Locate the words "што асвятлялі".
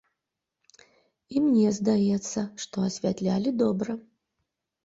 2.65-3.49